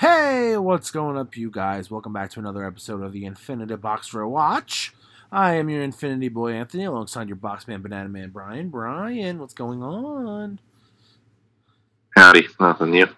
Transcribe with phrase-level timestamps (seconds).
[0.00, 1.90] Hey, what's going up, you guys?
[1.90, 4.94] Welcome back to another episode of the Infinity Box for a Watch.
[5.30, 8.70] I am your Infinity Boy Anthony, alongside your Boxman Banana Man Brian.
[8.70, 10.58] Brian, what's going on?
[12.16, 13.08] Howdy, nothing new.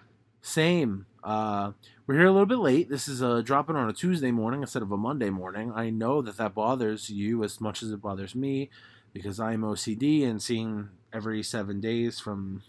[0.41, 1.05] Same.
[1.23, 1.71] Uh,
[2.05, 2.89] we're here a little bit late.
[2.89, 5.71] This is uh, dropping on a Tuesday morning instead of a Monday morning.
[5.73, 8.69] I know that that bothers you as much as it bothers me
[9.13, 12.61] because I'm OCD and seeing every seven days from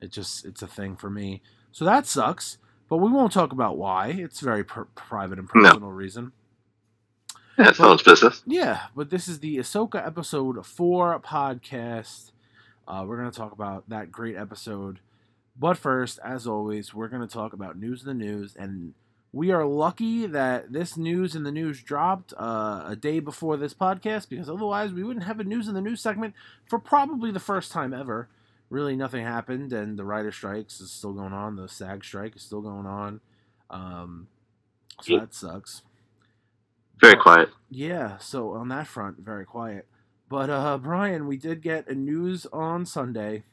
[0.00, 1.42] it just it's a thing for me.
[1.70, 2.58] So that sucks.
[2.88, 4.08] But we won't talk about why.
[4.08, 5.62] It's very per- private and No.
[5.70, 6.32] personal reason.
[7.58, 8.42] Yeah, it's no business.
[8.46, 12.32] Yeah, but this is the Ahsoka episode four podcast.
[12.86, 14.98] Uh, we're going to talk about that great episode.
[15.58, 18.56] But first, as always, we're going to talk about news in the news.
[18.56, 18.94] And
[19.32, 23.72] we are lucky that this news in the news dropped uh, a day before this
[23.72, 26.34] podcast because otherwise we wouldn't have a news in the news segment
[26.66, 28.28] for probably the first time ever.
[28.70, 31.56] Really, nothing happened, and the writer strikes is still going on.
[31.56, 33.20] The SAG strike is still going on.
[33.70, 34.28] Um,
[35.02, 35.82] so that sucks.
[37.00, 37.50] Very quiet.
[37.70, 39.86] Yeah, so on that front, very quiet.
[40.28, 43.44] But uh Brian, we did get a news on Sunday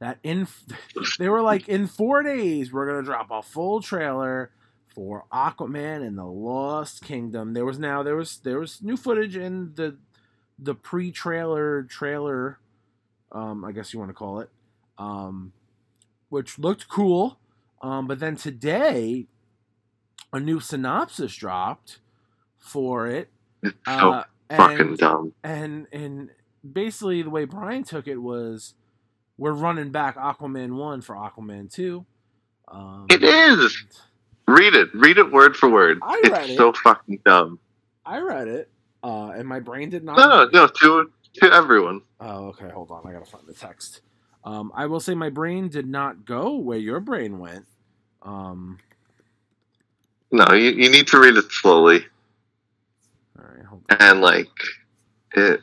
[0.00, 0.48] that in
[1.18, 4.50] they were like in 4 days we're going to drop a full trailer
[4.94, 7.52] for Aquaman and the Lost Kingdom.
[7.52, 9.96] There was now there was there was new footage in the
[10.58, 12.58] the pre-trailer trailer
[13.34, 14.48] um I guess you want to call it.
[14.98, 15.52] Um
[16.30, 17.38] which looked cool.
[17.82, 19.26] Um but then today
[20.32, 21.98] a new synopsis dropped
[22.58, 23.28] for it.
[23.62, 25.32] It's so Uh, fucking and, dumb.
[25.42, 26.30] and and
[26.72, 28.74] basically the way Brian took it was
[29.36, 32.06] we're running back Aquaman one for Aquaman two.
[32.68, 33.76] Um, It is!
[34.46, 34.88] Read it.
[34.94, 35.98] Read it word for word.
[36.02, 36.56] I it's it.
[36.56, 37.58] so fucking dumb.
[38.06, 38.70] I read it,
[39.02, 40.16] uh, and my brain did not.
[40.18, 40.66] No, no, no.
[40.68, 42.02] To to everyone.
[42.20, 42.68] Oh, okay.
[42.70, 43.06] Hold on.
[43.06, 44.00] I gotta find the text.
[44.44, 47.66] Um, I will say my brain did not go where your brain went.
[48.22, 48.78] Um,
[50.30, 52.04] No, you, you need to read it slowly
[53.38, 53.64] all right.
[53.64, 53.96] Hold on.
[54.00, 54.48] and like
[55.34, 55.60] it.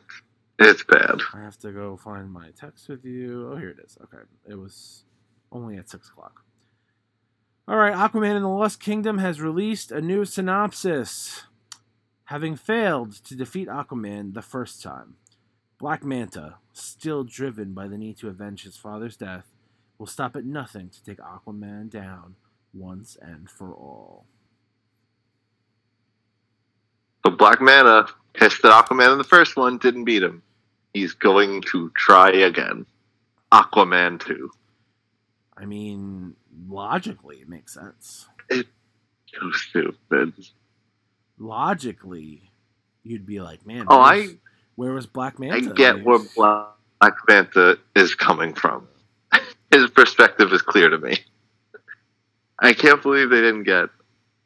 [0.60, 1.20] It's bad.
[1.34, 3.52] I have to go find my text with you.
[3.52, 3.98] Oh, here it is.
[4.04, 4.22] Okay.
[4.48, 5.04] It was
[5.52, 6.44] only at 6 o'clock.
[7.68, 7.94] All right.
[7.94, 11.44] Aquaman in the Lost Kingdom has released a new synopsis.
[12.26, 15.16] Having failed to defeat Aquaman the first time,
[15.82, 19.48] Black Manta, still driven by the need to avenge his father's death,
[19.98, 22.36] will stop at nothing to take Aquaman down
[22.72, 24.26] once and for all.
[27.24, 30.44] But Black Manta, pissed at Aquaman in the first one, didn't beat him.
[30.94, 32.86] He's going to try again.
[33.52, 34.52] Aquaman 2.
[35.58, 36.36] I mean,
[36.68, 38.28] logically, it makes sense.
[38.52, 38.70] It's
[39.34, 40.34] so stupid.
[41.40, 42.52] logically,
[43.02, 44.36] you'd be like, man, Oh, I
[44.76, 45.70] where was Black Manta?
[45.72, 48.88] I get where Black Manta is coming from.
[49.72, 51.18] His perspective is clear to me.
[52.60, 53.90] I can't believe they didn't get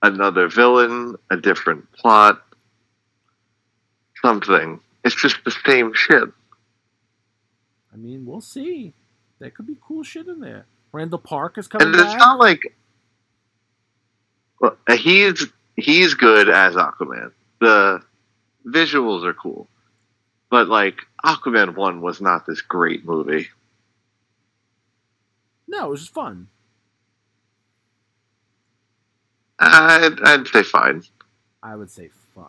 [0.01, 2.41] another villain, a different plot,
[4.21, 4.79] something.
[5.03, 6.29] It's just the same shit.
[7.93, 8.93] I mean, we'll see.
[9.39, 10.65] There could be cool shit in there.
[10.91, 12.17] Randall Park is coming And it's back.
[12.17, 12.61] not like
[14.59, 17.31] well, he's he's good as Aquaman.
[17.59, 18.01] The
[18.65, 19.67] visuals are cool,
[20.50, 23.50] but like Aquaman one was not this great movie.
[25.67, 26.47] no, it was just fun.
[29.59, 31.03] I'd, I'd say fine.
[31.63, 32.45] I would say fun.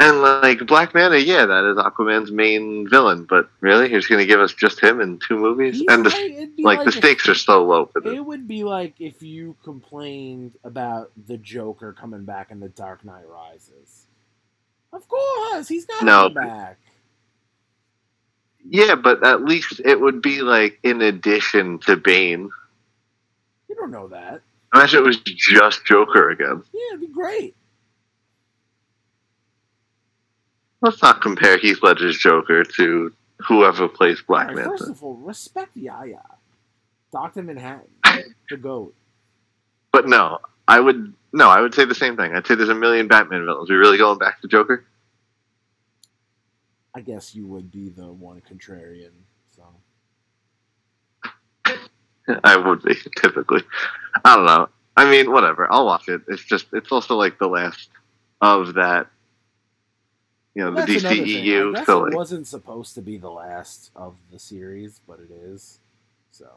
[0.00, 3.24] And like Black Manta, yeah, that is Aquaman's main villain.
[3.24, 6.54] But really, he's going to give us just him in two movies, He's and the,
[6.58, 8.14] like, like the stakes are so low for this.
[8.14, 13.04] It would be like if you complained about the Joker coming back in The Dark
[13.04, 14.06] Knight Rises.
[14.92, 16.28] Of course, he's got No.
[16.30, 16.78] back.
[18.64, 22.50] Yeah, but at least it would be like in addition to Bane.
[23.68, 24.42] You don't know that.
[24.74, 26.62] Imagine it was just Joker again.
[26.72, 27.56] Yeah, it'd be great.
[30.80, 33.12] Let's not compare Heath Ledger's Joker to
[33.46, 36.22] whoever plays Black right, First of all, respect Yahya,
[37.12, 37.88] Doctor Manhattan,
[38.50, 38.94] the goat.
[39.92, 40.38] But no,
[40.68, 42.32] I would no, I would say the same thing.
[42.34, 43.70] I'd say there's a million Batman villains.
[43.70, 44.84] Are we really going back to Joker?
[46.94, 49.10] I guess you would be the one contrarian.
[49.56, 49.62] So
[52.44, 53.62] I would be typically.
[54.24, 54.68] I don't know.
[54.96, 55.72] I mean, whatever.
[55.72, 56.22] I'll watch it.
[56.28, 57.88] It's just it's also like the last
[58.40, 59.08] of that.
[60.54, 60.96] You know, Well, the.
[60.96, 61.76] DCEU.
[61.76, 65.78] I it wasn't supposed to be the last of the series, but it is.
[66.32, 66.48] So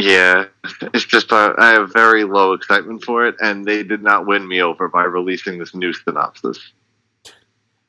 [0.00, 0.46] yeah,
[0.94, 4.46] it's just uh, I have very low excitement for it, and they did not win
[4.46, 6.58] me over by releasing this new synopsis.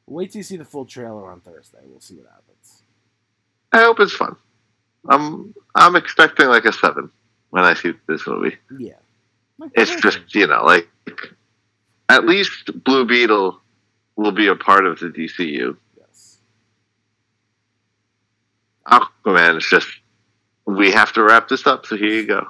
[0.07, 1.79] wait till you see the full trailer on Thursday.
[1.85, 2.83] We'll see what happens.
[3.71, 4.35] I hope it's fun.
[5.09, 7.09] I'm I'm expecting like a seven
[7.49, 8.57] when I see this movie.
[8.77, 8.93] Yeah.
[9.57, 10.87] Like, It's just you know like
[12.09, 13.59] at least Blue Beetle
[14.17, 15.77] will be a part of the DCU.
[15.97, 16.37] yes.
[18.85, 19.87] Aquaman is just
[20.75, 21.85] we have to wrap this up.
[21.85, 22.47] So here you go.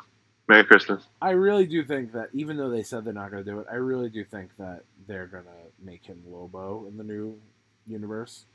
[0.47, 1.03] Merry Christmas.
[1.21, 3.67] I really do think that even though they said they're not going to do it,
[3.71, 7.39] I really do think that they're going to make him Lobo in the new
[7.87, 8.45] universe.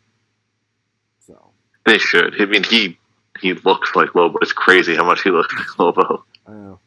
[1.21, 1.51] So
[1.85, 2.41] They should.
[2.41, 2.99] I mean, he
[3.41, 4.39] he looks like Lobo.
[4.43, 6.79] It's crazy how much he looks like Lobo, I know.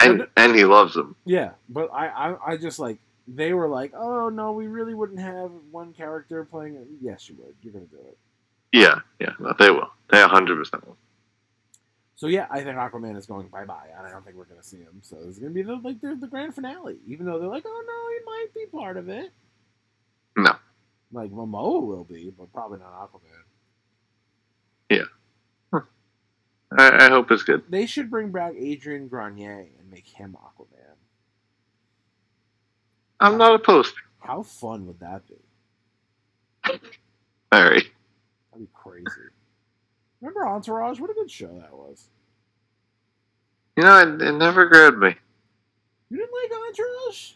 [0.00, 1.16] and and he loves him.
[1.24, 2.98] Yeah, but I, I, I just like
[3.28, 6.76] they were like, oh no, we really wouldn't have one character playing.
[6.76, 7.54] it." Yes, you would.
[7.62, 8.18] You're going to do it.
[8.72, 9.90] Yeah, yeah, no, they will.
[10.10, 10.96] They hundred percent will.
[12.22, 14.60] So yeah, I think Aquaman is going bye bye, and I don't think we're going
[14.60, 15.00] to see him.
[15.02, 17.64] So it's going to be the like the, the grand finale, even though they're like,
[17.66, 19.32] oh no, he might be part of it.
[20.36, 20.54] No.
[21.10, 23.42] Like Momoa will be, but probably not Aquaman.
[26.78, 27.64] I, I hope it's good.
[27.68, 30.94] They should bring back Adrian Grenier and make him Aquaman.
[33.18, 33.94] I'm not opposed.
[34.20, 36.70] How fun would that be?
[37.52, 37.90] Very.
[38.52, 39.31] That'd be crazy.
[40.22, 41.00] Remember Entourage?
[41.00, 42.08] What a good show that was.
[43.76, 45.14] You know, it, it never grabbed me.
[46.10, 47.32] You didn't like Entourage?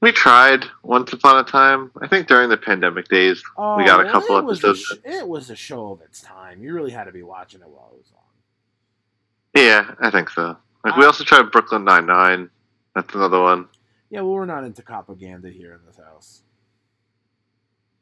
[0.00, 1.90] We tried once upon a time.
[2.00, 3.42] I think during the pandemic days.
[3.56, 5.00] Oh, We got a well, couple it was a episodes.
[5.04, 6.62] sh- it was a show of its time.
[6.62, 9.62] You really had to be watching it while it was on.
[9.62, 10.56] Yeah, I think so.
[10.84, 12.50] Like we Uh, also tried Brooklyn Nine Nine.
[12.94, 13.68] That's another one.
[14.10, 16.42] Yeah, well, we're not into propaganda here in this house.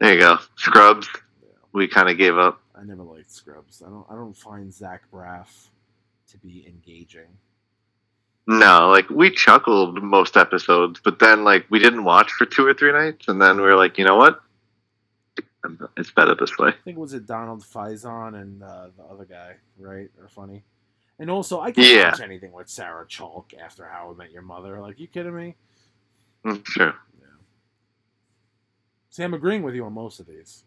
[0.01, 0.39] There you go.
[0.57, 1.09] Scrubs.
[1.43, 1.49] Yeah.
[1.73, 2.61] We kind of gave up.
[2.75, 3.83] I never liked Scrubs.
[3.85, 4.07] I don't.
[4.11, 5.69] I don't find Zach Braff
[6.31, 7.29] to be engaging.
[8.47, 12.75] No, like we chuckled most episodes, but then like we didn't watch for two or
[12.75, 14.41] three nights, and then we were like, you know what?
[15.97, 16.71] It's better this way.
[16.71, 20.11] I think it was it Donald Faison and uh, the other guy, right?
[20.21, 20.65] Or funny.
[21.21, 22.11] And also, I can't Yeah.
[22.11, 24.81] watch anything with Sarah Chalke after How I Met Your Mother.
[24.81, 25.55] Like, you kidding me?
[26.45, 26.95] Mm, Sure.
[27.21, 27.27] Yeah.
[29.11, 30.65] See, I'm agreeing with you on most of these.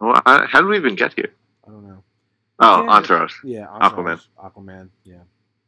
[0.00, 1.32] Well, I, how did we even get here?
[1.66, 2.02] I don't know.
[2.60, 2.90] Oh, Yeah.
[2.90, 3.34] Entourage.
[3.44, 3.82] Yeah, Aquaman.
[3.82, 4.88] Entourage, Aquaman.
[5.04, 5.16] Yeah,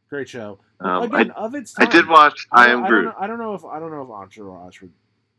[0.09, 0.59] great show.
[0.81, 3.05] Um, Again, of its I did watch I, don't- Am Groot.
[3.05, 4.93] Don't know, I don't know if I don't know if Entourage would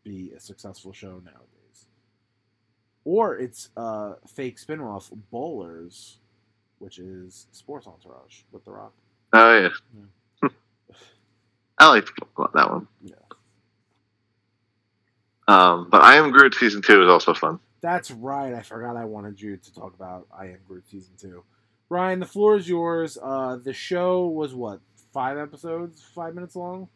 [0.03, 1.85] be a successful show nowadays,
[3.05, 6.15] or it's uh, fake spin-off Ballers,
[6.79, 8.93] which is Sports Entourage with The Rock.
[9.33, 9.69] Oh
[10.41, 10.49] yeah.
[11.79, 12.11] I liked
[12.53, 12.87] that one.
[13.03, 13.15] Yeah.
[15.47, 17.59] Um, but I Am Groot season two is also fun.
[17.81, 18.53] That's right.
[18.53, 21.43] I forgot I wanted you to talk about I Am Groot season two.
[21.89, 23.17] Ryan, the floor is yours.
[23.21, 24.79] Uh, the show was what
[25.11, 26.87] five episodes, five minutes long.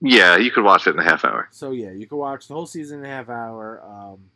[0.00, 1.48] Yeah, you could watch it in a half hour.
[1.50, 3.82] So yeah, you could watch the whole season in a half hour.
[3.84, 4.30] Um,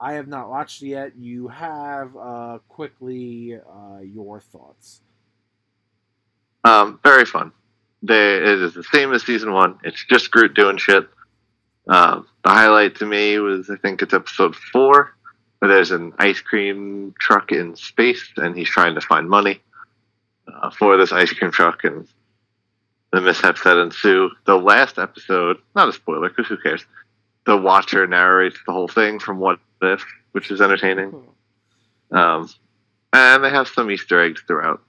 [0.00, 1.16] I have not watched it yet.
[1.16, 5.00] You have uh, quickly uh, your thoughts.
[6.64, 7.52] Um, very fun.
[8.02, 9.78] They, it is the same as season one.
[9.82, 11.08] It's just Groot doing shit.
[11.88, 15.14] Um, the highlight to me was I think it's episode four,
[15.58, 19.60] where there's an ice cream truck in space, and he's trying to find money
[20.46, 22.06] uh, for this ice cream truck, and
[23.12, 24.30] the mishaps that ensue.
[24.44, 26.84] The last episode, not a spoiler, because who cares?
[27.46, 31.14] The Watcher narrates the whole thing from What If, which is entertaining.
[32.10, 32.48] Um,
[33.12, 34.82] and they have some Easter eggs throughout.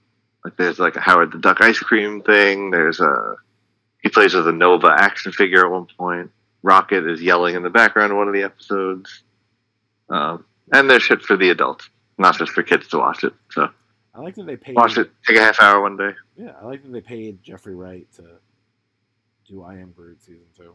[0.44, 2.70] Like there's like a Howard the Duck ice cream thing.
[2.70, 3.36] There's a
[4.02, 6.30] he plays with a Nova action figure at one point.
[6.62, 9.22] Rocket is yelling in the background in one of the episodes.
[10.08, 11.88] Um, and there's shit for the adults,
[12.18, 13.32] not just for kids to watch it.
[13.50, 13.68] So
[14.14, 14.76] I like that they paid.
[14.76, 16.10] watch it, take a half hour one day.
[16.36, 18.24] Yeah, I like that they paid Jeffrey Wright to
[19.48, 20.74] do I Am Groot season two.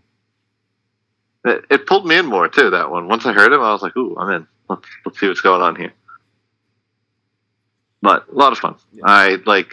[1.46, 2.72] It, it pulled me in more too.
[2.72, 3.08] That one.
[3.08, 4.48] Once I heard him, I was like, "Ooh, I'm in.
[4.70, 5.94] Let's let's see what's going on here."
[8.02, 8.76] But a lot of fun.
[8.92, 9.04] Yeah.
[9.06, 9.72] I like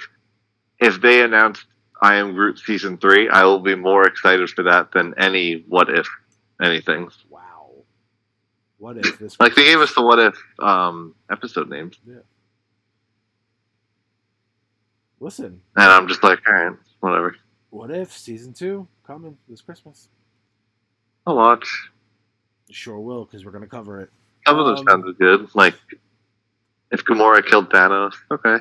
[0.78, 1.64] if they announced
[2.02, 5.88] I Am Groot season three, I will be more excited for that than any What
[5.88, 6.09] If
[6.61, 7.09] anything.
[7.30, 7.71] Wow.
[8.78, 9.38] What if this?
[9.38, 12.16] Like they gave us the What If um, episode names, Yeah.
[15.21, 17.37] Listen, and I'm just like, all right, whatever.
[17.71, 20.09] what if season two coming this Christmas?
[21.25, 21.90] I'll watch.
[22.71, 24.11] Sure will, because we're gonna cover it.
[24.49, 25.49] Some of them Um, sounded good.
[25.54, 25.75] Like
[26.90, 28.56] if Gamora killed Thanos, okay.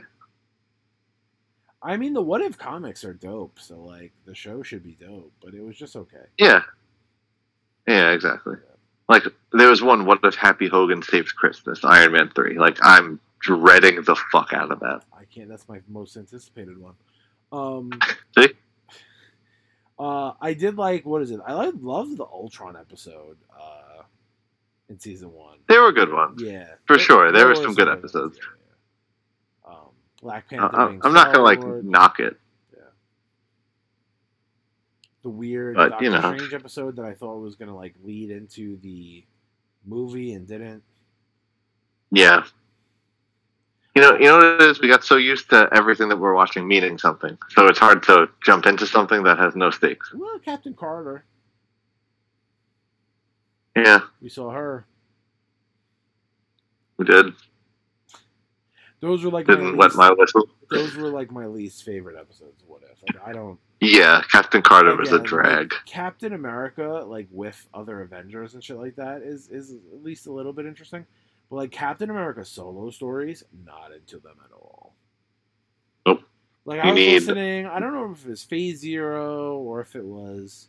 [1.83, 5.31] I mean, the What If comics are dope, so like the show should be dope,
[5.43, 6.25] but it was just okay.
[6.37, 6.61] Yeah.
[7.87, 8.55] Yeah, exactly.
[9.09, 12.57] Like there was one what if Happy Hogan saves Christmas, Iron Man three.
[12.59, 15.01] Like I'm dreading the fuck out of that.
[15.17, 15.49] I can't.
[15.49, 16.93] That's my most anticipated one.
[17.51, 17.91] Um,
[18.37, 18.49] See?
[19.99, 21.39] uh, I did like what is it?
[21.45, 24.03] I like loved the Ultron episode uh,
[24.89, 25.57] in season one.
[25.67, 26.41] They were good ones.
[26.41, 28.37] Yeah, For There- sure, there were some good ones, episodes.
[28.39, 28.60] yeah, yeah.
[30.21, 30.75] Black Panther.
[30.79, 32.37] I- I'm not gonna like knock it.
[35.23, 36.19] the weird but, Doctor you know.
[36.35, 39.23] Strange episode that I thought was gonna like lead into the
[39.85, 40.81] movie and didn't.
[42.11, 42.43] Yeah.
[43.95, 44.79] You know, you know what it is?
[44.81, 48.29] We got so used to everything that we're watching meaning something, so it's hard to
[48.43, 50.11] jump into something that has no stakes.
[50.13, 51.23] Well, Captain Carter,
[53.75, 54.85] Yeah, we saw her.
[56.97, 57.33] we did.
[59.01, 60.49] Those were like my Didn't wet least, my whistle.
[60.69, 63.01] those were like my least favorite episodes of What If.
[63.15, 63.59] Like I don't.
[63.79, 65.73] Yeah, Captain Carter was a drag.
[65.73, 70.27] like, Captain America, like with other Avengers and shit like that, is is at least
[70.27, 71.05] a little bit interesting.
[71.49, 74.93] But like Captain America solo stories, not into them at all.
[76.05, 76.21] Nope.
[76.65, 79.81] Like You I was need- listening, I don't know if it was Phase Zero or
[79.81, 80.67] if it was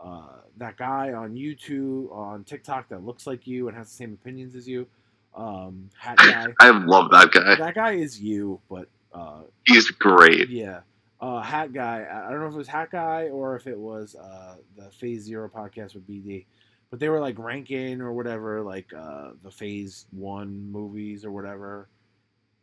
[0.00, 4.12] uh, that guy on YouTube on TikTok that looks like you and has the same
[4.20, 4.88] opinions as you.
[5.34, 6.46] Um, hat guy.
[6.60, 7.54] I love that guy.
[7.56, 10.48] that guy is you, but uh, He's great.
[10.50, 10.80] yeah.
[11.20, 12.06] Uh, Hat Guy.
[12.10, 15.22] I don't know if it was Hat Guy or if it was uh, the Phase
[15.24, 16.46] Zero podcast with BD,
[16.90, 21.88] but they were like ranking or whatever, like uh, the Phase One movies or whatever.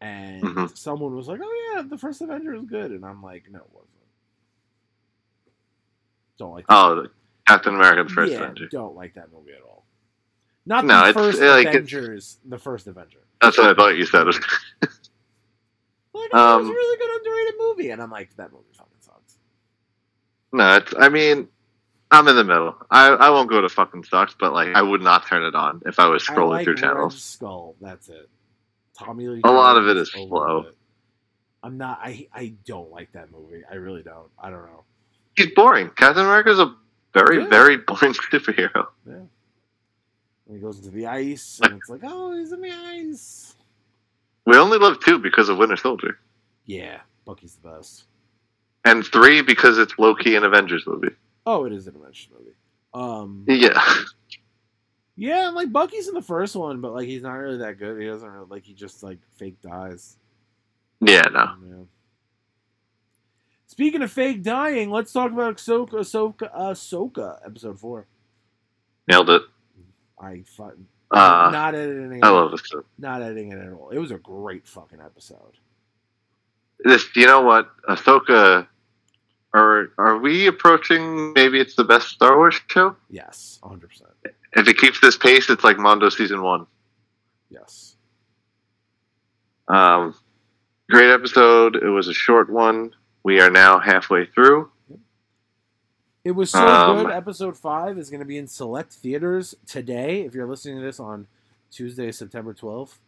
[0.01, 0.75] And Mhm.
[0.77, 3.65] someone was like, "Oh yeah, the first Avenger is good," and I'm like, "No, it
[3.71, 3.91] wasn't."
[6.39, 6.67] Don't like.
[6.67, 6.75] That.
[6.75, 7.07] Oh,
[7.47, 8.67] Captain America: The First yeah, Avenger.
[8.69, 9.85] don't like that movie at all.
[10.67, 12.37] Not No, the it's- first like, Avengers.
[12.45, 13.19] The first Avenger.
[13.41, 14.27] That's what I thought you said.
[16.13, 18.63] Like, oh, it was Um, a really good underrated movie, and I'm like, that movie
[18.73, 19.37] fucking sucks.
[20.51, 20.93] no, it's.
[20.97, 21.47] I mean,
[22.09, 22.75] I'm in the middle.
[22.89, 25.81] I, I won't go to fucking sucks, but like I would not turn it on
[25.85, 27.21] if I was I scrolling like through Red channels.
[27.21, 27.75] Skull.
[27.79, 28.29] That's it.
[28.97, 29.41] Tommy Lee.
[29.43, 30.61] A lot of it is slow.
[30.61, 30.75] it.
[31.61, 31.99] I'm not.
[32.01, 33.61] I I don't like that movie.
[33.69, 34.29] I really don't.
[34.41, 34.85] I don't know.
[35.35, 35.91] He's boring.
[35.95, 36.73] Captain America's a
[37.13, 37.47] very Yeah.
[37.47, 38.87] very boring superhero.
[40.47, 43.55] When he goes into the ice, and it's like, oh, he's in the ice.
[44.45, 46.17] We only love two because of Winter Soldier,
[46.65, 48.05] Yeah, Bucky's the best.
[48.85, 51.13] and three because it's low key an Avengers movie.
[51.45, 52.55] Oh, it is an Avengers movie.
[52.93, 53.77] Um, Yeah,
[55.17, 57.99] yeah, like Bucky's in the first one, but like he's not really that good.
[58.01, 60.15] He doesn't really like he just like fake dies.
[61.01, 61.53] yeah, no.
[61.67, 61.83] Yeah.
[63.65, 68.07] Speaking of fake dying, let's talk about Ahsoka, Ahsoka, Ahsoka, episode four.
[69.09, 69.41] Nailed it.
[70.19, 70.71] I fu-
[71.11, 72.23] Uh, not editing.
[72.23, 72.61] I it, love this.
[72.65, 72.83] stuff.
[72.97, 73.89] Not editing it at all.
[73.91, 75.53] It was a great fucking episode.
[76.83, 78.67] This, you know what, Ahsoka.
[79.53, 81.33] Are are we approaching?
[81.33, 82.95] Maybe it's the best Star Wars show.
[83.09, 84.11] Yes, hundred percent.
[84.53, 86.67] If it keeps this pace, it's like Mando season one.
[87.49, 87.95] Yes.
[89.67, 90.13] Um,
[90.89, 91.75] great episode.
[91.77, 92.93] It was a short one.
[93.23, 94.69] We are now halfway through.
[96.27, 97.13] It was so Um, good.
[97.13, 100.23] Episode five is going to be in select theaters today.
[100.25, 101.27] If you're listening to this on
[101.71, 102.99] Tuesday, September twelfth,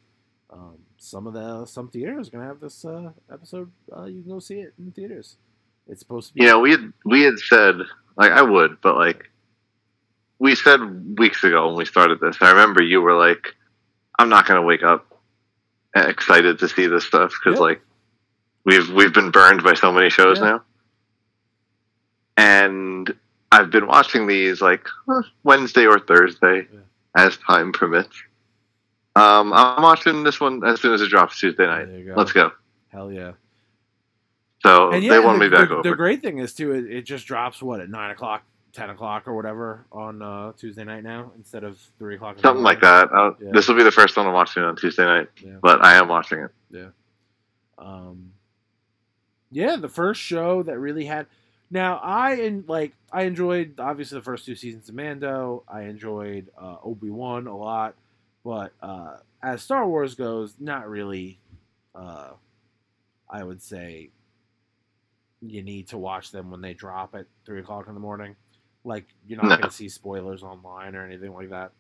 [0.50, 3.72] um, some of the some theaters are going to have this uh, episode.
[3.96, 5.36] Uh, you can go see it in theaters.
[5.90, 6.44] It's supposed to be.
[6.44, 7.76] You know, we had we had said
[8.16, 9.30] like I would, but like
[10.40, 10.80] we said
[11.20, 12.38] weeks ago when we started this.
[12.40, 13.54] I remember you were like,
[14.18, 15.20] "I'm not going to wake up
[15.94, 17.62] excited to see this stuff because Yep.
[17.62, 17.82] like
[18.64, 20.46] we've we've been burned by so many shows Yeah.
[20.52, 20.64] now."
[22.40, 23.14] And
[23.52, 24.88] I've been watching these like
[25.44, 26.80] Wednesday or Thursday Yeah.
[27.16, 28.16] as time permits.
[29.16, 31.86] Um, I'm watching this one as soon as it drops Tuesday night.
[31.88, 32.14] There you go.
[32.16, 32.52] Let's go.
[32.90, 33.34] Hell yeah.
[34.66, 35.90] So yeah, they won the, me back the, over.
[35.90, 39.28] the great thing is too, it, it just drops what at nine o'clock, ten o'clock,
[39.28, 42.40] or whatever on uh, Tuesday night now instead of three o'clock.
[42.40, 43.10] Something like that.
[43.42, 43.52] Yeah.
[43.52, 45.56] This will be the first one I'm watching on Tuesday night, Yeah.
[45.62, 46.52] but I am watching it.
[46.72, 46.90] Yeah.
[47.78, 48.34] Um,
[49.52, 51.26] yeah, the first show that really had.
[51.72, 55.64] Now I and like I enjoyed obviously the first two seasons of Mando.
[55.68, 57.96] I enjoyed uh, Obi Wan a lot,
[58.44, 61.40] but uh, as Star Wars goes, not really.
[61.94, 62.32] Uh,
[63.30, 64.10] I would say
[65.42, 68.36] you need to watch them when they drop at three o'clock in the morning.
[68.84, 69.58] Like you're not No.
[69.58, 71.72] going to see spoilers online or anything like that.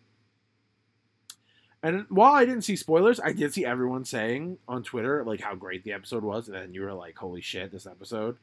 [1.82, 5.56] And while I didn't see spoilers, I did see everyone saying on Twitter like how
[5.56, 8.38] great the episode was, and then you were like, "Holy shit, this episode!"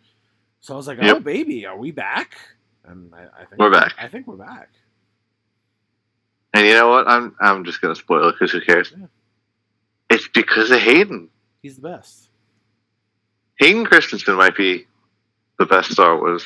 [0.60, 2.36] So I was like, "Oh baby, are we back?"
[2.84, 3.94] And I, I think We're back.
[3.98, 4.70] I think we're back.
[6.54, 7.06] And you know what?
[7.08, 8.92] I'm I'm just gonna spoil it because who cares?
[8.96, 9.06] Yeah.
[10.10, 11.28] It's because of Hayden.
[11.62, 12.30] He's the best.
[13.58, 14.86] Hayden Christensen might be
[15.58, 16.44] the best Star Wars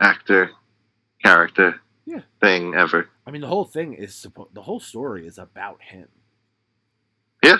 [0.00, 0.50] actor,
[1.24, 2.22] character, Yeah.
[2.40, 3.08] thing ever.
[3.26, 6.08] I mean, the whole thing is suppo- the whole story is about him.
[7.44, 7.58] Yeah.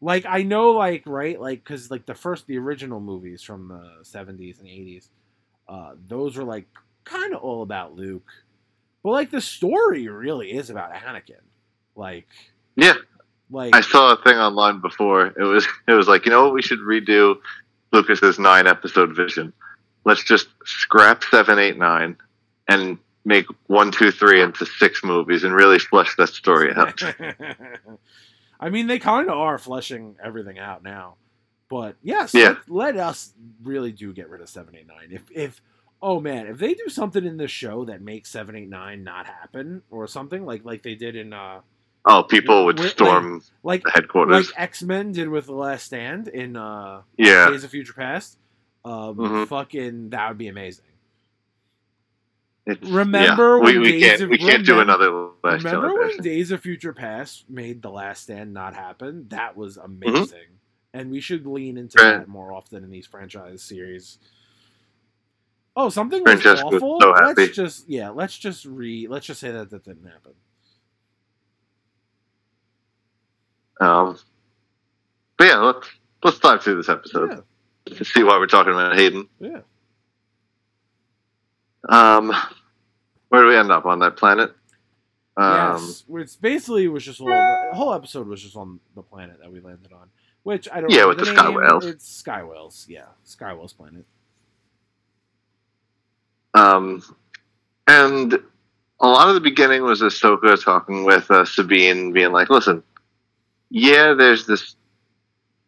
[0.00, 3.98] Like I know, like right, like because like the first, the original movies from the
[4.04, 5.10] seventies and eighties,
[5.70, 6.66] uh, those were like
[7.04, 8.28] kind of all about Luke,
[9.04, 11.40] but like the story really is about Anakin.
[11.94, 12.26] Like,
[12.74, 12.94] Yeah,
[13.50, 15.26] like I saw a thing online before.
[15.26, 17.36] It was it was like you know what we should redo
[17.92, 19.52] Lucas's nine episode vision.
[20.04, 22.16] Let's just scrap seven, eight, nine,
[22.66, 27.00] and make one, two, three into six movies and really flesh that story out.
[28.60, 31.16] I mean, they kind of are fleshing everything out now.
[31.70, 32.56] But yes, Yeah.
[32.68, 35.12] let, let us really do get rid of 789.
[35.12, 35.62] If, if,
[36.02, 40.06] oh man, if they do something in this show that makes 789 not happen or
[40.08, 41.60] something like like they did in, uh,
[42.04, 44.48] Oh, people would storm like, the headquarters.
[44.48, 48.38] like X Men did with The Last Stand in, uh, yeah, Days of Future Past,
[48.84, 49.46] um, Mhm.
[49.48, 50.86] fucking, that would be amazing.
[52.66, 53.62] It's- Remember yeah.
[53.62, 55.10] when we, we Days can't of- we can't do another
[55.44, 56.16] Last Remember when.
[56.18, 59.26] Days of Future Past made The Last Stand not happen?
[59.28, 60.34] That was Mm-hmm.
[60.92, 62.18] And we should lean into Right.
[62.18, 64.18] that more often in these franchise series.
[65.76, 67.00] Oh, something was Francesca was awful.
[67.00, 67.42] so happy.
[67.42, 70.32] let's just yeah, let's just re let's just say that that didn't happen.
[73.80, 74.18] Um,
[75.38, 75.88] but yeah, let's
[76.22, 77.42] let's dive through this episode
[77.86, 79.28] Yeah, to see why we're talking about Hayden.
[79.38, 79.60] yeah.
[81.88, 82.30] Um,
[83.30, 84.52] where do we end up on that planet?
[85.36, 86.04] Um, yes.
[86.10, 89.60] It's basically was just all the whole episode was just on the planet that we
[89.60, 90.10] landed on.
[90.42, 91.34] Which I don't Yeah, with the name.
[91.34, 91.84] sky whales.
[91.86, 93.06] It's Sky Whales, yeah.
[93.24, 94.04] Sky Whales planet.
[96.54, 97.02] Um,
[97.86, 98.34] and
[99.00, 102.82] a lot of the beginning was Ahsoka talking with uh, Sabine, being like, "Listen,
[103.70, 104.74] yeah, there's this,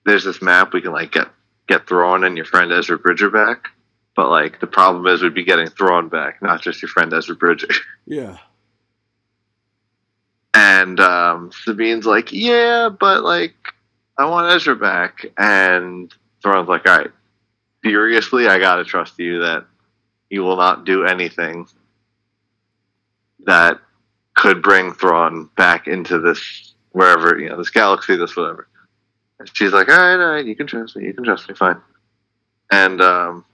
[0.05, 1.29] there's this map we can like get
[1.69, 3.69] get Thrawn and your friend Ezra Bridger back,
[4.17, 7.37] but like the problem is we'd be getting Thrawn back, not just your friend Ezra
[7.37, 7.69] Bridger."
[8.07, 8.39] Yeah.
[10.55, 13.55] And um, Sabine's like, "Yeah, but like
[14.19, 17.11] I want Ezra back," and Thrawn's like, "All right,
[17.85, 19.67] seriously, I gotta trust you that."
[20.31, 21.67] You will not do anything
[23.45, 23.79] that
[24.35, 28.69] could bring Thrawn back into this wherever you know this galaxy, this whatever.
[29.39, 31.55] And she's like, all right, all right, you can trust me, you can trust me,
[31.55, 31.81] fine.
[32.71, 33.45] And um,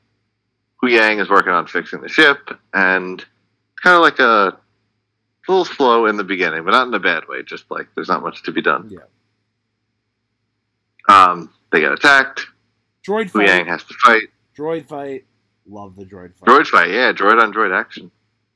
[0.82, 5.65] Huyang is working on fixing the ship, and it's kind of like a, a little
[5.65, 7.43] slow in the beginning, but not in a bad way.
[7.43, 8.89] Just like there's not much to be done.
[8.91, 9.00] Yeah.
[11.08, 12.47] Um, they get attacked.
[13.06, 14.25] Droid Huyang has to fight.
[14.56, 15.25] Droid fight.
[15.66, 16.49] Love the droid fight.
[16.49, 18.10] Droid fight, yeah, droid on droid action.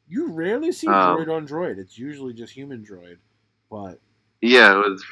[0.08, 1.78] You rarely see Um, droid on droid.
[1.78, 3.16] It's usually just human droid.
[3.70, 4.00] But
[4.40, 5.04] Yeah, it was.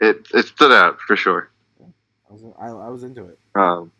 [0.00, 1.50] It it stood out for sure.
[1.80, 3.38] I was I, I was into it.
[3.54, 3.92] Um,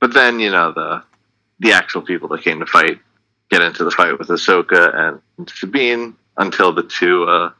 [0.00, 1.02] but then you know the
[1.60, 2.98] the actual people that came to fight
[3.50, 7.52] get into the fight with Ahsoka and Sabine until the two uh,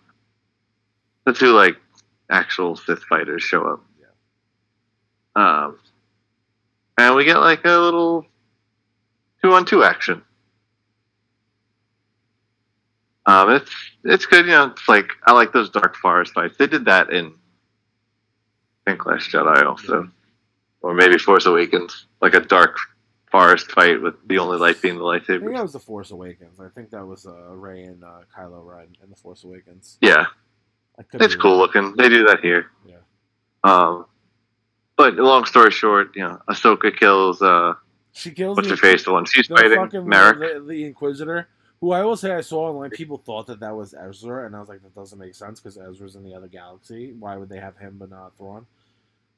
[1.24, 1.76] the two like
[2.30, 3.84] actual Sith fighters show up.
[5.34, 5.78] Um,
[6.98, 8.26] and we get like a little
[9.42, 10.22] two on two action.
[13.24, 13.70] Um, it's
[14.04, 14.66] it's good, you know.
[14.66, 16.56] It's like I like those dark forest fights.
[16.58, 17.32] They did that in
[18.86, 20.08] I think Last Jedi also,
[20.82, 22.78] or maybe Force Awakens, like a dark
[23.30, 26.60] forest fight with the only light being the I think that was the Force Awakens.
[26.60, 29.98] I think that was uh, Rey and uh, Kylo Ren in the Force Awakens.
[30.00, 30.26] Yeah,
[31.14, 31.94] it's cool looking.
[31.96, 32.70] They do that here.
[32.86, 32.96] Yeah.
[33.64, 34.06] Um,
[34.96, 37.74] but long story short, you know, Ahsoka kills uh,
[38.12, 40.38] She kills what's the, her face, the one she's the fighting, Marrok.
[40.38, 41.48] the, the Inquisitor.
[41.80, 44.60] Who I will say I saw online, people thought that that was Ezra, and I
[44.60, 47.12] was like, that doesn't make sense because Ezra's in the other galaxy.
[47.18, 48.66] Why would they have him but not Thrawn?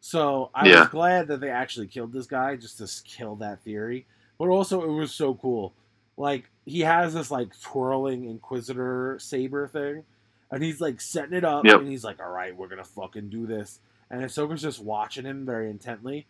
[0.00, 0.80] So I Yeah.
[0.80, 4.06] was glad that they actually killed this guy just to kill that theory.
[4.38, 5.72] But also, it was so cool.
[6.18, 10.04] Like he has this like twirling Inquisitor saber thing,
[10.50, 11.80] and he's like setting it up, Yep.
[11.80, 13.80] and he's like, "All right, we're gonna fucking do this."
[14.10, 16.26] And Ahsoka's just watching him very intently,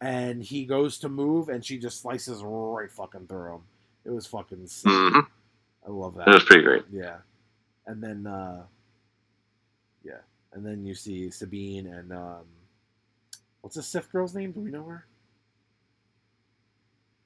[0.00, 3.60] and he goes to move, and she just slices right fucking through him.
[4.04, 4.90] It was fucking sick.
[4.92, 5.20] hmm
[5.86, 6.28] I love that.
[6.28, 6.84] It was pretty great.
[6.90, 7.18] Yeah,
[7.86, 8.64] and then uh,
[10.04, 10.20] yeah,
[10.52, 12.44] and then you see Sabine and um,
[13.60, 14.52] what's the Sith girl's name?
[14.52, 15.06] Do we know her?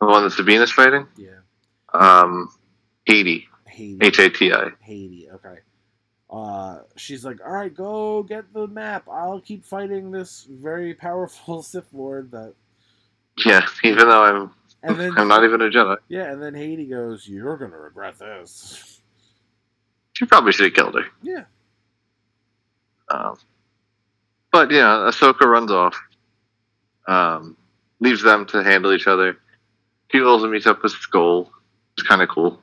[0.00, 1.40] The one that Sabine is fighting, Yeah,
[1.92, 2.48] um,
[3.06, 3.98] Hati, Hati.
[4.00, 4.70] H A T I.
[4.80, 5.28] Hati.
[5.34, 5.58] Okay.
[6.30, 9.04] Uh, she's like, all right, go get the map.
[9.10, 12.30] I'll keep fighting this very powerful Sith Lord.
[12.30, 12.54] That,
[13.44, 14.50] Yeah, even though I'm
[14.82, 18.18] and then I'm not even a Jedi, yeah, and then Hati goes, "You're gonna regret
[18.18, 19.00] this."
[20.20, 21.06] she probably should have killed her.
[21.22, 21.44] Yeah.
[23.10, 23.38] Um,
[24.52, 25.98] but yeah, Ahsoka runs off,
[27.08, 27.56] um,
[28.00, 29.38] leaves them to handle each other.
[30.12, 31.48] She also meets up with Skoll.
[31.96, 32.60] It's kind of cool.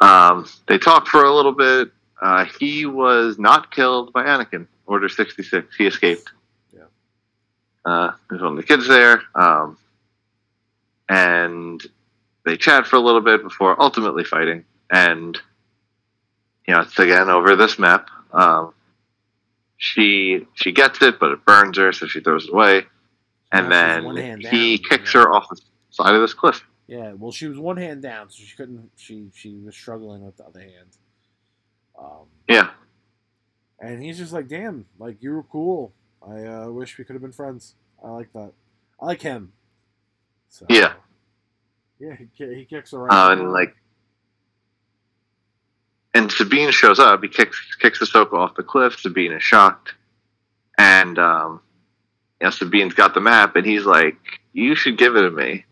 [0.00, 0.28] Yeah.
[0.28, 1.90] Um, they talk for a little bit.
[2.20, 4.66] Uh, he was not killed by Anakin.
[4.86, 5.74] Order sixty six.
[5.76, 6.30] He escaped.
[6.74, 6.82] Yeah.
[7.84, 9.78] Uh, there's one of the kids there, um,
[11.08, 11.82] and
[12.44, 14.64] they chat for a little bit before ultimately fighting.
[14.90, 15.38] And
[16.66, 18.08] you know, it's again over this map.
[18.32, 18.74] Um,
[19.78, 22.82] she she gets it, but it burns her, so she throws it away.
[23.52, 23.68] And
[24.04, 25.22] one then he down, kicks yeah.
[25.22, 26.62] her off the side of this cliff.
[26.86, 28.90] Yeah, well, she was one hand down, so she couldn't.
[28.96, 30.96] She she was struggling with the other hand.
[31.98, 32.70] Um, Yeah,
[33.80, 35.92] and he's just like, "Damn, like you were cool.
[36.26, 37.74] I uh, wish we could have been friends.
[38.02, 38.52] I like that.
[39.00, 39.52] I like him."
[40.50, 40.92] So, Yeah.
[41.98, 43.10] yeah, he, he kicks around.
[43.12, 43.74] uh, and like,
[46.12, 47.22] and Sabine shows up.
[47.22, 48.98] He kicks kicks Ahsoka off the cliff.
[48.98, 49.94] Sabine is shocked,
[50.78, 51.60] and um,
[52.40, 54.18] you know, Sabine's got the map, and he's like,
[54.52, 55.64] "You should give it to me."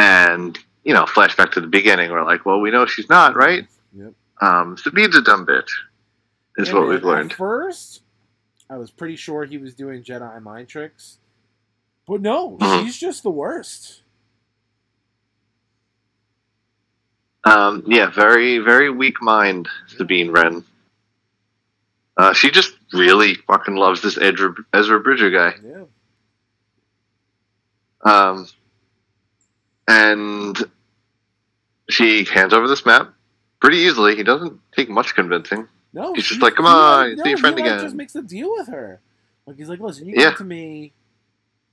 [0.00, 2.10] And you know, flashback to the beginning.
[2.10, 4.14] We're like, "Well, we know she's not, right?" Yep.
[4.40, 5.68] Um, Sabine's a dumb bitch.
[6.56, 7.32] Is And what we've learned.
[7.32, 8.02] At first,
[8.70, 11.18] I was pretty sure he was doing Jedi mind tricks,
[12.06, 12.84] but no, Mhm.
[12.84, 14.02] she's just the worst.
[17.44, 20.64] Um, yeah, very, very weak mind, Sabine Wren.
[22.16, 25.54] Uh, she just really fucking loves this Ezra, Ezra Bridger guy.
[25.64, 25.84] Yeah.
[28.02, 28.46] Um,
[29.88, 30.56] and
[31.88, 33.12] she hands over this map
[33.60, 34.16] pretty easily.
[34.16, 35.68] He doesn't take much convincing.
[35.92, 38.14] No, He's just like, "Come on, no, see your friend he, like, again." Just makes
[38.14, 39.00] a deal with her.
[39.46, 40.28] Like he's like, listen, you Yeah.
[40.30, 40.92] come to me,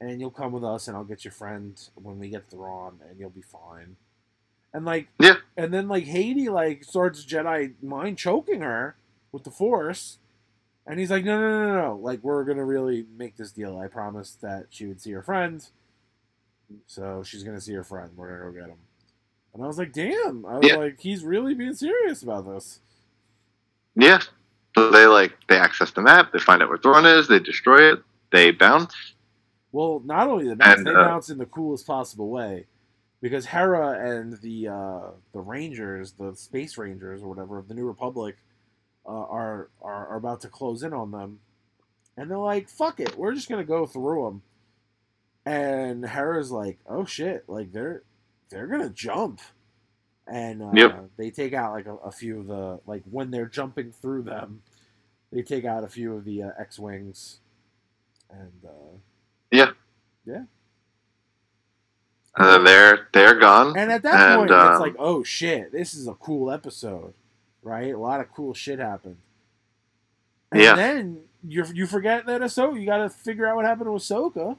[0.02, 3.20] and you'll come with us, and I'll get your friend when we get Thrawn, and
[3.20, 3.96] you'll be fine.
[4.74, 5.36] And like, Yeah.
[5.56, 8.96] and then like Hati like starts Jedi mind choking her
[9.32, 10.18] with the Force,
[10.88, 13.78] and he's like, no, no, no, no, no, like we're gonna really make this deal.
[13.78, 15.64] I promised that she would see her friend,
[16.86, 18.12] so she's gonna see her friend.
[18.16, 18.78] We're gonna go get him.
[19.54, 20.76] And I was like, damn, I was Yeah.
[20.76, 22.80] like, he's really being serious about this.
[23.96, 24.22] Yeah.
[24.76, 26.32] So they like they access the map.
[26.32, 27.28] They find out where Thrawn is.
[27.28, 28.00] They destroy it.
[28.32, 28.94] They bounce.
[29.72, 32.68] Well, not only the bounce, And, they uh, bounce in the coolest possible way,
[33.22, 35.02] because Hera and the uh,
[35.34, 38.38] the Rangers, the Space Rangers or whatever of the New Republic,
[39.06, 41.40] uh, are, are are about to close in on them,
[42.16, 44.42] and they're like, "Fuck it, we're just gonna go through them."
[45.48, 48.04] And Hera's like, "Oh shit, like they're
[48.50, 49.40] they're gonna jump,"
[50.28, 51.10] and uh, Yep.
[51.18, 54.62] they take out like a, a few of the like when they're jumping through them,
[55.32, 57.40] they take out a few of the uh, X wings,
[58.30, 58.52] and.
[58.66, 58.98] Uh,
[62.40, 63.76] And then they're they're gone.
[63.78, 67.14] And at that And, point, it's um, like, oh shit, this is a cool episode,
[67.64, 67.92] right?
[67.94, 69.18] A lot of cool shit happened.
[70.52, 70.76] And Yeah.
[70.76, 74.58] then you you forget that Ahsoka, you got to figure out what happened to Ahsoka.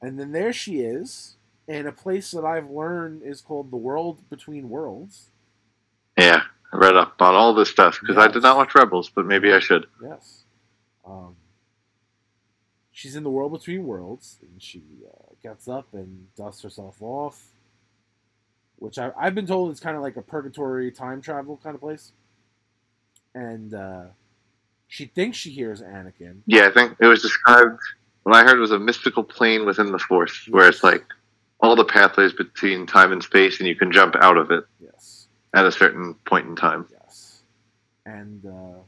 [0.00, 4.28] And then there she is in a place that I've learned is called the World
[4.30, 5.30] Between Worlds.
[6.16, 9.26] Yeah, I read up on all this stuff because I did not watch Rebels, but
[9.26, 9.86] maybe I should.
[10.02, 10.44] Yes.
[11.06, 11.36] Um,
[12.92, 17.44] she's in the world between worlds, and she uh, gets up and dusts herself off,
[18.76, 21.80] which I, I've been told is kind of like a purgatory time travel kind of
[21.80, 22.12] place.
[23.34, 24.04] And uh,
[24.88, 26.38] she thinks she hears Anakin.
[26.46, 27.80] Yeah, I think it was described.
[28.26, 31.04] What I heard was a mystical plane within the Force, where it's like
[31.60, 35.28] all the pathways between time and space, and you can jump out of it Yes.
[35.54, 36.88] at a certain point in time.
[36.90, 37.42] Yes.
[38.04, 38.80] And uh,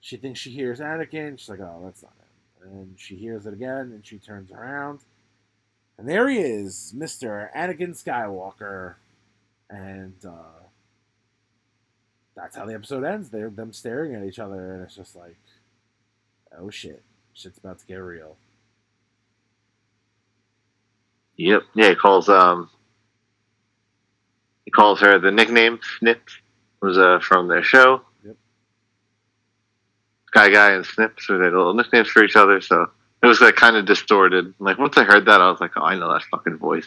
[0.00, 1.38] she thinks she hears Anakin.
[1.38, 2.12] She's like, oh, that's not
[2.60, 2.70] him.
[2.70, 4.98] And she hears it again, and she turns around.
[5.96, 7.48] And there he is, Mr.
[7.56, 8.96] Anakin Skywalker.
[9.70, 10.64] And uh,
[12.36, 13.30] that's how the episode ends.
[13.30, 15.38] They're them staring at each other, and it's just like,
[16.58, 17.02] oh shit.
[17.34, 18.36] Shit's about to get real.
[21.36, 21.62] Yep.
[21.74, 22.70] Yeah, he calls um
[24.64, 26.28] he calls her the nickname Snip
[26.80, 28.00] was uh from their show.
[28.24, 28.36] Yep.
[30.28, 32.90] Sky Guy and Snip, so they had little nicknames for each other, so
[33.22, 34.54] it was like kind of distorted.
[34.58, 36.86] Like once I heard that I was like, Oh, I know that fucking voice.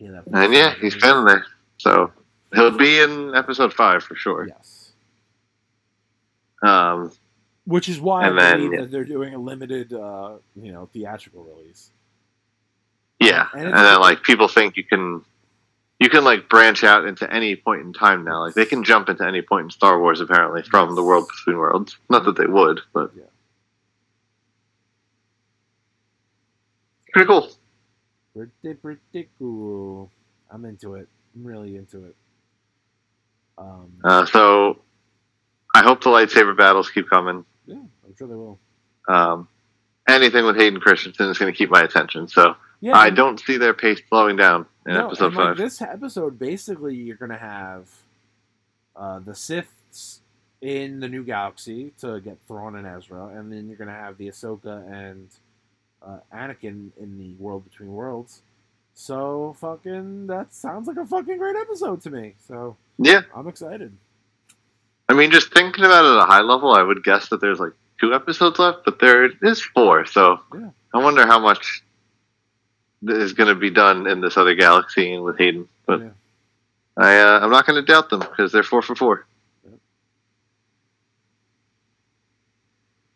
[0.00, 0.20] Yeah.
[0.32, 1.46] And yeah, he's been there.
[1.78, 2.12] So
[2.52, 4.48] he'll be in episode five for sure.
[4.48, 4.92] Yes.
[6.62, 7.12] Um
[7.66, 10.86] Which is why And I then- believe that they're doing a limited, uh, you know,
[10.92, 11.90] theatrical release.
[13.20, 13.48] yeah.
[13.54, 15.24] And And, then like people think you can
[16.00, 18.40] you can like branch out into any point in time now.
[18.40, 21.56] Like they can jump into any point in Star Wars apparently from the world between
[21.56, 21.96] worlds.
[22.10, 23.22] Not that they would, but Yeah.
[27.12, 27.48] pretty cool.
[28.34, 30.10] Pretty, pretty cool.
[30.50, 31.08] I'm into it.
[31.34, 32.16] I'm really into it.
[33.56, 34.80] Um, Uh, so
[35.74, 37.44] I hope the lightsaber battles keep coming.
[38.14, 38.58] I'm sure they will.
[39.08, 39.48] Um,
[40.08, 42.28] anything with Hayden Christensen is going to keep my attention.
[42.28, 45.56] So Yeah, I don't see their pace slowing down in no, episode and, like, five.
[45.56, 47.88] this episode, basically, you're gonna have
[48.94, 50.18] uh, the Siths
[50.60, 54.28] in the new galaxy to get Thrawn and Ezra, and then you're gonna have the
[54.28, 55.28] Ahsoka and
[56.06, 58.42] uh, Anakin in the world between worlds,
[58.94, 62.34] So fucking that sounds like a fucking great episode to me.
[62.46, 63.96] So Yeah, I'm excited.
[65.08, 67.60] I mean, just thinking about it at a high level, I would guess that there's
[67.60, 70.06] like two episodes left, but there is four.
[70.06, 70.70] So Yeah.
[70.92, 71.82] I wonder how much
[73.06, 75.68] is going to be done in this other galaxy and with Hayden.
[75.86, 76.10] But Yeah.
[76.96, 79.26] I, uh, I'm not going to doubt them because they're four for four.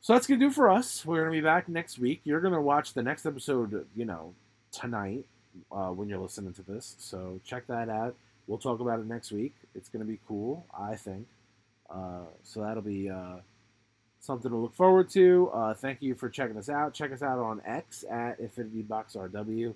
[0.09, 1.05] So that's gonna do for us.
[1.05, 2.23] We're gonna be back next week.
[2.25, 4.33] You're gonna watch the next episode, you know,
[4.73, 5.27] tonight
[5.71, 6.97] uh, when you're listening to this.
[6.99, 8.15] So check that out.
[8.47, 9.55] We'll talk about it next week.
[9.75, 11.27] It's gonna be cool, I think.
[11.91, 13.41] Uh, so that'll be uh,
[14.21, 15.51] something to look forward to.
[15.53, 16.95] Uh, thank you for checking us out.
[16.95, 19.75] Check us out on X at Infinity Box RW.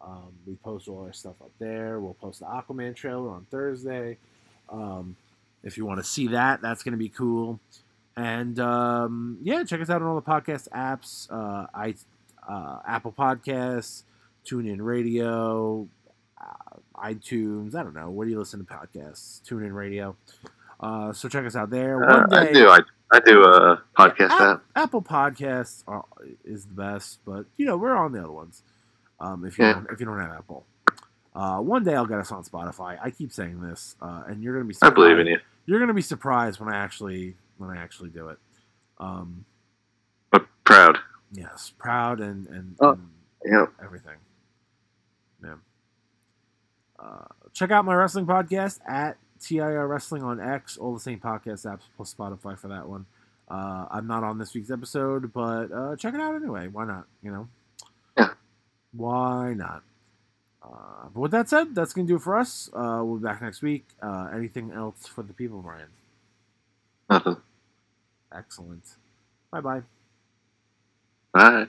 [0.00, 1.98] Um, we post all our stuff up there.
[1.98, 4.18] We'll post the Aquaman trailer on Thursday.
[4.68, 5.16] Um,
[5.62, 7.58] if you want to see that, that's going to be cool.
[8.16, 11.94] And um, yeah, check us out on all the podcast apps, uh, I,
[12.48, 14.02] uh, Apple Podcasts,
[14.44, 15.88] TuneIn Radio,
[16.40, 17.74] uh, iTunes.
[17.74, 18.10] I don't know.
[18.10, 19.40] Where do you listen to podcasts?
[19.48, 20.16] TuneIn Radio.
[20.80, 22.08] Uh, so check us out there.
[22.08, 22.68] Uh, One day, I do.
[22.68, 24.62] I, I do a podcast yeah, app.
[24.76, 26.04] Apple Podcasts are,
[26.44, 28.62] is the best, but you know we're on the other ones.
[29.20, 29.72] Um, if you Yeah.
[29.74, 30.66] don't, if you don't have Apple,
[31.34, 32.98] uh, one day I'll get us on Spotify.
[33.02, 34.74] I keep saying this, uh, and you're gonna be.
[34.74, 34.94] I Surprised.
[34.94, 35.38] believe in you.
[35.66, 38.38] You're gonna be surprised when I actually when I actually do it.
[38.98, 39.44] Um,
[40.32, 40.98] I'm proud.
[41.32, 42.90] yes, proud and and, Oh.
[42.92, 43.08] and
[43.44, 43.66] Yeah.
[43.82, 44.16] everything.
[45.42, 45.54] Yeah.
[46.98, 50.76] Uh, check out my wrestling podcast at TIR Wrestling on X.
[50.76, 53.06] All the same podcast apps plus Spotify for that one.
[53.48, 56.68] Uh, I'm not on this week's episode, but uh, check it out anyway.
[56.68, 57.06] Why not?
[57.22, 57.48] You know.
[58.16, 58.28] Yeah.
[58.92, 59.82] Why not?
[60.62, 62.68] Uh, but with that said, that's gonna do it for us.
[62.72, 63.86] Uh, we'll be back next week.
[64.02, 65.88] Uh, anything else for the people, Brian?
[67.08, 67.36] Nothing.
[68.34, 68.84] Excellent.
[69.50, 69.82] Bye bye.
[71.32, 71.66] Bye.